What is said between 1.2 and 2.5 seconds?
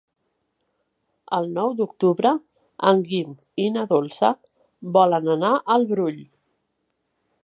El nou d'octubre